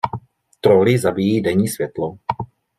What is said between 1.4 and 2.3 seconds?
denní světlo.